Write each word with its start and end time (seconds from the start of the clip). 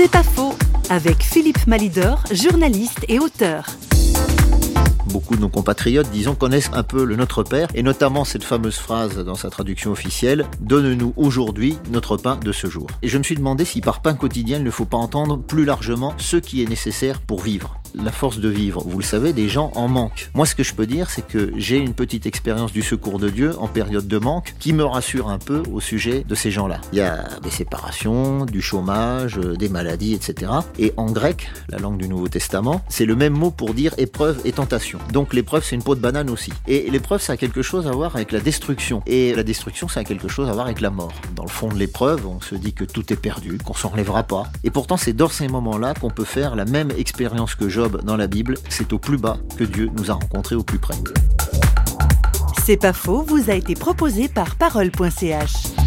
C'est 0.00 0.12
pas 0.12 0.22
faux, 0.22 0.54
avec 0.90 1.24
Philippe 1.24 1.66
Malidor, 1.66 2.22
journaliste 2.30 3.04
et 3.08 3.18
auteur. 3.18 3.66
Beaucoup 5.06 5.34
de 5.34 5.40
nos 5.40 5.48
compatriotes, 5.48 6.08
disons, 6.12 6.36
connaissent 6.36 6.70
un 6.72 6.84
peu 6.84 7.04
le 7.04 7.16
Notre 7.16 7.42
Père, 7.42 7.66
et 7.74 7.82
notamment 7.82 8.24
cette 8.24 8.44
fameuse 8.44 8.76
phrase 8.76 9.18
dans 9.18 9.34
sa 9.34 9.50
traduction 9.50 9.90
officielle 9.90 10.46
Donne-nous 10.60 11.14
aujourd'hui 11.16 11.78
notre 11.90 12.16
pain 12.16 12.36
de 12.36 12.52
ce 12.52 12.68
jour. 12.68 12.86
Et 13.02 13.08
je 13.08 13.18
me 13.18 13.24
suis 13.24 13.34
demandé 13.34 13.64
si 13.64 13.80
par 13.80 14.00
pain 14.00 14.14
quotidien, 14.14 14.58
il 14.58 14.62
ne 14.62 14.70
faut 14.70 14.84
pas 14.84 14.98
entendre 14.98 15.36
plus 15.36 15.64
largement 15.64 16.14
ce 16.18 16.36
qui 16.36 16.62
est 16.62 16.68
nécessaire 16.68 17.20
pour 17.20 17.40
vivre 17.40 17.80
la 17.94 18.12
force 18.12 18.38
de 18.38 18.48
vivre. 18.48 18.82
Vous 18.86 18.98
le 18.98 19.04
savez, 19.04 19.32
des 19.32 19.48
gens 19.48 19.72
en 19.74 19.88
manquent. 19.88 20.30
Moi, 20.34 20.46
ce 20.46 20.54
que 20.54 20.62
je 20.62 20.74
peux 20.74 20.86
dire, 20.86 21.10
c'est 21.10 21.26
que 21.26 21.52
j'ai 21.56 21.78
une 21.78 21.94
petite 21.94 22.26
expérience 22.26 22.72
du 22.72 22.82
secours 22.82 23.18
de 23.18 23.28
Dieu 23.28 23.54
en 23.58 23.68
période 23.68 24.06
de 24.06 24.18
manque 24.18 24.54
qui 24.58 24.72
me 24.72 24.84
rassure 24.84 25.28
un 25.28 25.38
peu 25.38 25.62
au 25.72 25.80
sujet 25.80 26.24
de 26.26 26.34
ces 26.34 26.50
gens-là. 26.50 26.80
Il 26.92 26.98
y 26.98 27.02
a 27.02 27.24
des 27.42 27.50
séparations, 27.50 28.44
du 28.44 28.62
chômage, 28.62 29.38
euh, 29.38 29.56
des 29.56 29.68
maladies, 29.68 30.14
etc. 30.14 30.52
Et 30.78 30.92
en 30.96 31.06
grec, 31.06 31.50
la 31.68 31.78
langue 31.78 31.98
du 31.98 32.08
Nouveau 32.08 32.28
Testament, 32.28 32.82
c'est 32.88 33.06
le 33.06 33.16
même 33.16 33.32
mot 33.32 33.50
pour 33.50 33.74
dire 33.74 33.94
épreuve 33.98 34.40
et 34.44 34.52
tentation. 34.52 34.98
Donc 35.12 35.34
l'épreuve, 35.34 35.64
c'est 35.64 35.76
une 35.76 35.82
peau 35.82 35.94
de 35.94 36.00
banane 36.00 36.30
aussi. 36.30 36.52
Et 36.66 36.90
l'épreuve, 36.90 37.20
ça 37.20 37.34
a 37.34 37.36
quelque 37.36 37.62
chose 37.62 37.86
à 37.86 37.90
voir 37.90 38.16
avec 38.16 38.32
la 38.32 38.40
destruction. 38.40 39.02
Et 39.06 39.34
la 39.34 39.42
destruction, 39.42 39.88
ça 39.88 40.00
a 40.00 40.04
quelque 40.04 40.28
chose 40.28 40.48
à 40.48 40.52
voir 40.52 40.66
avec 40.66 40.80
la 40.80 40.90
mort. 40.90 41.12
Dans 41.34 41.44
le 41.44 41.48
fond 41.50 41.68
de 41.68 41.78
l'épreuve, 41.78 42.26
on 42.26 42.40
se 42.40 42.54
dit 42.54 42.72
que 42.72 42.84
tout 42.84 43.12
est 43.12 43.16
perdu, 43.16 43.58
qu'on 43.58 43.74
s'en 43.74 43.88
relèvera 43.88 44.22
pas. 44.22 44.44
Et 44.64 44.70
pourtant, 44.70 44.96
c'est 44.96 45.12
dans 45.12 45.28
ces 45.28 45.48
moments-là 45.48 45.94
qu'on 45.94 46.10
peut 46.10 46.24
faire 46.24 46.56
la 46.56 46.64
même 46.64 46.90
expérience 46.96 47.54
que 47.54 47.68
Job 47.78 48.00
dans 48.02 48.16
la 48.16 48.26
Bible, 48.26 48.56
c'est 48.68 48.92
au 48.92 48.98
plus 48.98 49.18
bas 49.18 49.36
que 49.56 49.62
Dieu 49.62 49.88
nous 49.96 50.10
a 50.10 50.14
rencontrés 50.14 50.56
au 50.56 50.64
plus 50.64 50.80
près. 50.80 50.96
C'est 52.66 52.76
pas 52.76 52.92
faux, 52.92 53.22
vous 53.22 53.50
a 53.50 53.54
été 53.54 53.76
proposé 53.76 54.26
par 54.26 54.56
parole.ch. 54.56 55.77